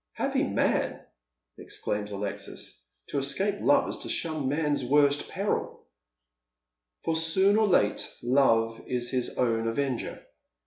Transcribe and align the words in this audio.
"Happy 0.23 0.41
man!" 0.41 0.99
exclaims 1.59 2.09
Alexis." 2.09 2.85
To 3.09 3.19
escape 3.19 3.59
love 3.61 3.87
is 3.87 3.97
to 3.97 4.09
shun 4.09 4.49
man's 4.49 4.83
worst 4.83 5.29
peiil;—"' 5.29 5.77
For 7.05 7.15
soon 7.15 7.55
or 7.55 7.67
late 7.67 8.11
Love 8.23 8.81
is 8.87 9.11
his 9.11 9.37
own 9.37 9.67
avenger.' 9.67 10.25